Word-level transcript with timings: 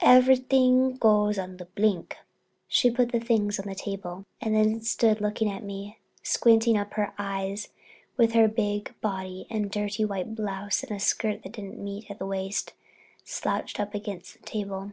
Everything 0.00 0.94
goes 0.96 1.38
on 1.38 1.58
the 1.58 1.66
blink." 1.66 2.16
She 2.66 2.90
put 2.90 3.12
the 3.12 3.20
things 3.20 3.60
on 3.60 3.66
the 3.66 3.74
table 3.74 4.24
and 4.40 4.54
then 4.56 4.80
stood 4.80 5.20
looking 5.20 5.50
at 5.50 5.62
me, 5.62 5.98
squinting 6.22 6.78
up 6.78 6.94
her 6.94 7.02
little 7.10 7.14
eyes 7.18 7.66
and 7.66 7.74
with 8.16 8.32
her 8.32 8.48
big 8.48 8.98
body, 9.02 9.46
in 9.50 9.66
a 9.66 9.68
dirty 9.68 10.02
white 10.06 10.34
blouse 10.34 10.82
and 10.82 10.96
a 10.96 10.98
skirt 10.98 11.42
that 11.42 11.52
didn't 11.52 11.76
meet 11.84 12.04
it 12.04 12.12
at 12.12 12.18
the 12.18 12.24
waist, 12.24 12.72
slouched 13.24 13.78
up 13.78 13.94
against 13.94 14.32
the 14.38 14.46
table. 14.46 14.92